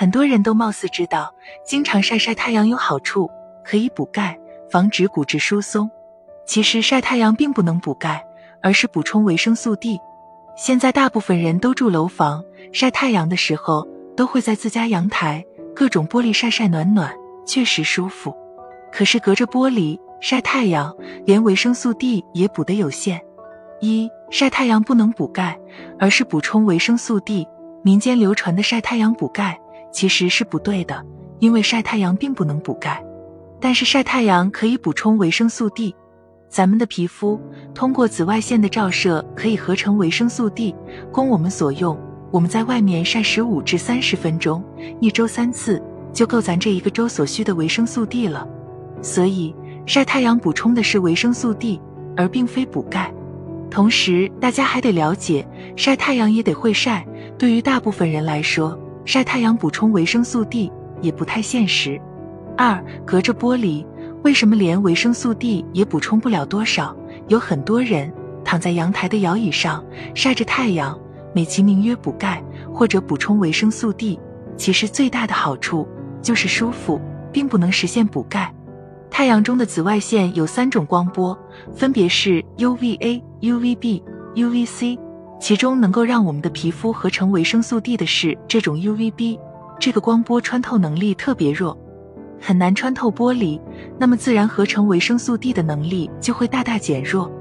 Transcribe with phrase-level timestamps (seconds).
[0.00, 1.30] 很多人都貌似知道，
[1.62, 3.30] 经常晒晒太阳有好处，
[3.62, 5.90] 可以补钙，防止骨质疏松。
[6.46, 8.24] 其实晒太阳并不能补钙，
[8.62, 10.00] 而是补充维生素 D。
[10.56, 12.42] 现在大部分人都住楼房，
[12.72, 13.86] 晒太阳的时候
[14.16, 15.44] 都会在自家阳台
[15.76, 17.14] 各种玻璃晒晒暖暖，
[17.44, 18.34] 确实舒服。
[18.90, 20.96] 可是隔着玻璃晒太阳，
[21.26, 23.20] 连维生素 D 也补得有限。
[23.82, 25.60] 一晒太阳不能补钙，
[25.98, 27.46] 而是补充维生素 D。
[27.82, 29.60] 民间流传的晒太阳补钙。
[29.92, 31.04] 其实是不对的，
[31.38, 33.02] 因为晒太阳并不能补钙，
[33.60, 35.94] 但是晒太阳可以补充维生素 D。
[36.48, 37.40] 咱们的皮肤
[37.74, 40.74] 通过紫外线的照射可以合成维生素 D，
[41.12, 41.98] 供我们所用。
[42.32, 44.62] 我们在外面晒十五至三十分钟，
[45.00, 45.82] 一周三次，
[46.12, 48.46] 就够咱这一个周所需的维生素 D 了。
[49.02, 49.54] 所以
[49.86, 51.80] 晒太阳补充的是维生素 D，
[52.16, 53.12] 而并非补钙。
[53.70, 55.46] 同时，大家还得了解，
[55.76, 57.06] 晒太阳也得会晒。
[57.38, 58.76] 对于大部分人来说，
[59.12, 62.00] 晒太阳补充维生素 D 也不太现实。
[62.56, 63.84] 二，隔着玻璃，
[64.22, 66.94] 为什么连维生素 D 也补充不了多少？
[67.26, 68.12] 有很多人
[68.44, 70.96] 躺在阳台的摇椅上晒着太阳，
[71.34, 72.40] 美其名曰补钙
[72.72, 74.16] 或者补充维生素 D，
[74.56, 75.88] 其实最大的好处
[76.22, 77.00] 就是舒服，
[77.32, 78.54] 并不能实现补钙。
[79.10, 81.36] 太阳中的紫外线有三种光波，
[81.74, 84.04] 分别是 UVA、UVB、
[84.36, 84.96] UVC。
[85.40, 89.40] 其中能够让我们的皮肤合成维生素 D 的是这种 UVB，
[89.78, 91.76] 这个光波穿透能力特别弱，
[92.38, 93.58] 很难穿透玻璃，
[93.98, 97.32] 那么自然合成维生素 D 的能力就会大大减弱。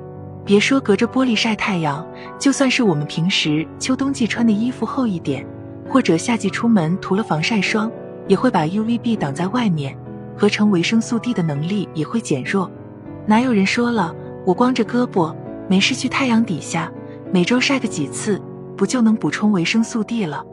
[0.45, 2.07] 别说隔着玻璃晒太阳，
[2.39, 5.45] 就算是我们平时秋冬季穿的衣服厚一点，
[5.87, 7.91] 或者夏季出门涂了防晒霜，
[8.29, 9.95] 也会把 UVB 挡在外面，
[10.37, 12.71] 合成维生素 D 的能力也会减弱。
[13.27, 15.35] 哪有人说了，我光着胳膊
[15.69, 16.89] 没事去太阳底下？
[17.31, 18.41] 每周晒个几次，
[18.75, 20.43] 不就能补充维生素 D 了？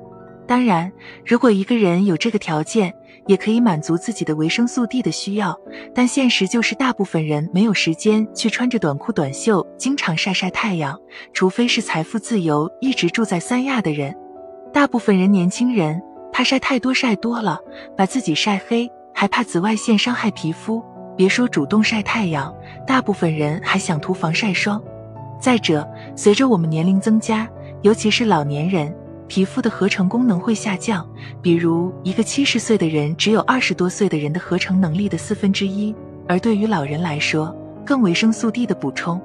[0.46, 0.92] 当然，
[1.24, 2.94] 如果一个人有这个条件，
[3.26, 5.58] 也可以满足自己的维生素 D 的需要。
[5.94, 11.00] 但现实就是，大部分人没有时间去穿着短裤短袖经常晒晒太阳，
[11.32, 14.14] 除非是财富自由、一直住在三亚的人。
[14.72, 16.00] 大部分人，年轻人
[16.30, 17.58] 怕晒太多晒多了，
[17.96, 20.84] 把自己晒黑，还怕紫外线伤害皮肤。
[21.16, 22.54] 别说主动晒太阳，
[22.86, 24.80] 大部分人还想涂防晒霜。
[25.40, 25.86] 再者，
[26.16, 27.48] 随着我们年龄增加，
[27.82, 28.94] 尤其是老年人，
[29.28, 31.06] 皮肤的合成功能会下降。
[31.42, 35.94] 比如，一个七十岁的人只有二十多岁的人的合成能力的四分之一。
[36.28, 37.54] 而对于老人来说，
[37.84, 39.20] 更维生素 D 的补充。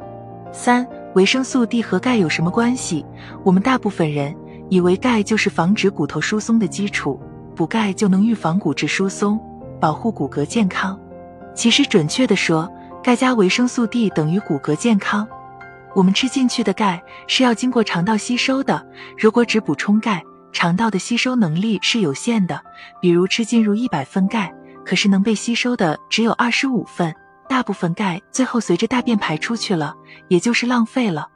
[0.51, 0.85] 三、
[1.15, 3.05] 维生素 D 和钙有什么关系？
[3.43, 4.35] 我们大部分人
[4.69, 7.19] 以为钙就是防止骨头疏松的基础，
[7.55, 9.39] 补钙就能预防骨质疏松，
[9.79, 10.99] 保护骨骼健康。
[11.55, 15.27] 其实，准确的说，钙加维生素 D 等于骨骼健康。
[15.93, 18.85] 我们吃进去的钙是要经过肠道吸收的，
[19.17, 22.61] 如果只补充钙，肠道的吸收能力是有限的。
[23.01, 24.53] 比如吃进入一百份钙，
[24.85, 27.13] 可是能被吸收的只有二十五份，
[27.49, 29.93] 大部分钙最后随着大便排出去了，
[30.29, 31.27] 也就是浪费了。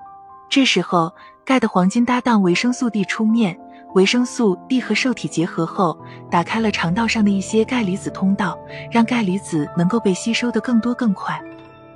[0.50, 3.58] 这时候，钙的黄金搭档维生素 D 出面，
[3.94, 6.00] 维生素 D 和受体结合后，
[6.32, 8.58] 打开了肠道上的一些钙离子通道，
[8.92, 11.42] 让钙离子能够被吸收的更多更快。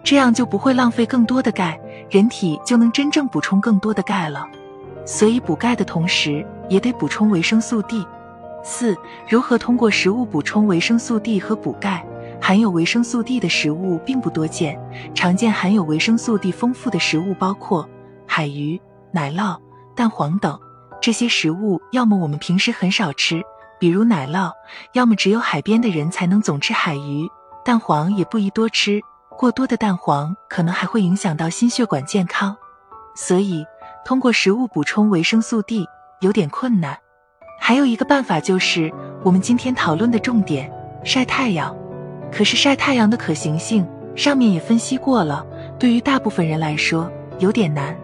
[0.01, 4.45] 这样就不会浪费更多的钙，人体就能真正补充更多的钙了。
[5.05, 8.05] 所以补钙的同时，也得补充维生素 D。
[8.63, 8.95] 四、
[9.27, 12.05] 如何通过食物补充维生素 D 和补钙？
[12.41, 14.79] 含有维生素 D 的食物并不多见，
[15.13, 17.87] 常见含有维生素 D 丰富的食物包括
[18.25, 18.79] 海鱼、
[19.11, 19.57] 奶酪、
[19.95, 20.57] 蛋黄等。
[21.01, 23.41] 这些食物要么我们平时很少吃，
[23.79, 24.51] 比如奶酪；
[24.93, 27.27] 要么只有海边的人才能总吃海鱼。
[27.65, 29.01] 蛋黄也不宜多吃。
[29.39, 32.57] 过多的蛋黄可能还会影响到心血管健康，
[33.15, 33.65] 所以
[34.03, 35.87] 通过食物补充维生素 D
[36.19, 36.97] 有点困难。
[37.57, 38.91] 还有一个办法就是
[39.23, 40.69] 我们今天讨论的重点——
[41.05, 41.73] 晒太阳。
[42.29, 45.47] 可是晒太阳的可行性，上面也分析过了，
[45.79, 47.95] 对于大部分人来说有点难。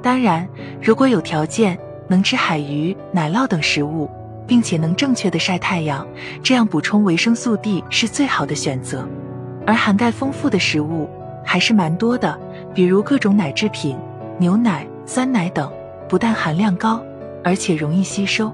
[0.00, 0.48] 当然，
[0.80, 1.76] 如果有条件
[2.06, 4.08] 能吃海鱼、奶酪等食物，
[4.46, 6.06] 并且能正确的晒太阳，
[6.44, 9.04] 这样补充维生素 D 是最好的选择。
[9.66, 11.08] 而含钙丰富的食物
[11.44, 12.38] 还是蛮多的，
[12.72, 13.98] 比如各种奶制品、
[14.38, 15.70] 牛奶、酸奶等，
[16.08, 17.00] 不但含量高，
[17.42, 18.50] 而且容易吸收；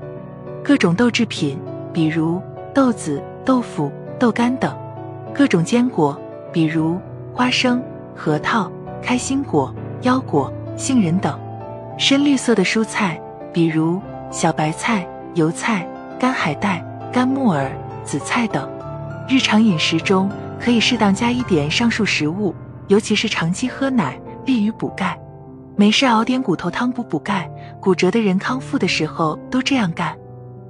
[0.65, 1.59] 各种豆制品，
[1.93, 2.41] 比如
[2.75, 4.73] 豆子、豆腐、豆干等；
[5.35, 6.19] 各种坚果，
[6.51, 6.99] 比如
[7.35, 7.83] 花生、
[8.17, 8.71] 核桃、
[9.03, 11.35] 开心果、腰果、杏仁等；
[11.99, 13.21] 深绿色的蔬菜，
[13.53, 14.01] 比如
[14.31, 15.87] 小白菜、油菜、
[16.19, 16.83] 干海带、
[17.13, 17.71] 干木耳、
[18.05, 18.67] 紫菜等；
[19.29, 20.31] 日常饮食中。
[20.63, 22.55] 可以适当加一点上述食物，
[22.87, 24.17] 尤其是长期喝奶，
[24.47, 25.21] 利于补钙。
[25.75, 27.51] 没事熬点骨头汤补补钙，
[27.81, 30.17] 骨折的人康复的时候都这样干。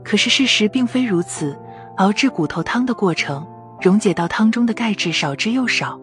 [0.03, 1.55] 可是事实并非如此，
[1.99, 3.47] 熬制骨头汤的过程，
[3.83, 6.01] 溶解到汤中的钙质少之又少。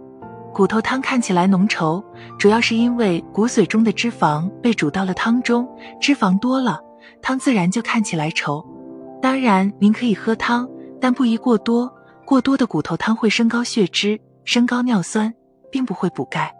[0.53, 2.03] 骨头汤看起来浓稠，
[2.37, 5.67] 主要是因为骨髓中的脂肪被煮到了汤中，
[5.99, 6.79] 脂肪多了，
[7.23, 8.63] 汤自然就看起来稠。
[9.19, 10.69] 当然，您可以喝汤，
[11.01, 11.91] 但不宜过多，
[12.29, 15.33] 过多的骨头汤会升高血脂，升高尿酸，
[15.71, 16.53] 并不会补钙。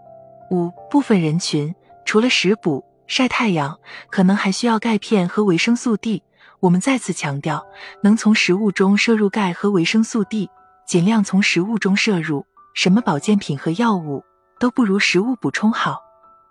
[0.50, 3.77] 五部分人群除了食补、晒太阳，
[4.10, 6.24] 可能还需要钙片和维生素 D。
[6.60, 7.63] 我们再次强调，
[8.01, 10.50] 能从食物中摄入钙和维生素 D，
[10.88, 12.44] 尽量从食物中摄入。
[12.74, 14.24] 什么保健品和药物
[14.60, 16.00] 都不如食物补充好。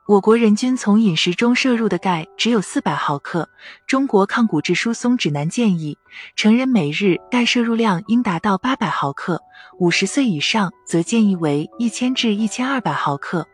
[0.09, 3.47] 我国人均从饮食中摄入的钙只有四百毫克。
[3.87, 5.99] 中国抗骨质疏松指南建议，
[6.35, 9.39] 成人每日钙摄入量应达到八百毫克，
[9.79, 13.47] 五十岁以上则建议为一千至一千二百毫克。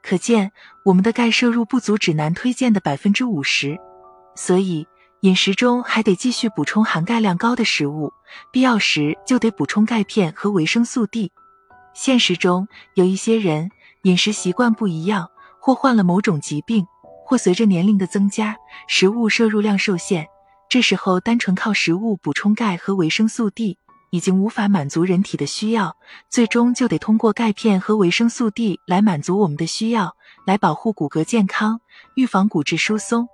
[0.00, 0.52] 可见，
[0.84, 3.76] 我们的钙摄入不足指南推荐的百分之五十。
[4.36, 4.86] 所以，
[5.22, 8.12] 饮食中还得继续补充含钙量高的食物，
[8.52, 11.32] 必要时就得补充钙片和维生素 D。
[11.94, 13.72] 现实中有一些人
[14.04, 15.30] 饮食习惯不一样，
[15.66, 16.86] 或患了某种疾病，
[17.24, 18.54] 或随着年龄的增加，
[18.86, 20.24] 食物摄入量受限。
[20.68, 23.76] 这时候单纯靠食物补充钙和维生素 D
[24.12, 25.96] 已经无法满足人体的需要，
[26.30, 30.14] 最终就得通过钙片和维生素 D 来满足我们的需要，
[30.46, 31.80] 来保护骨骼健康，
[32.14, 33.26] 预防骨质疏松。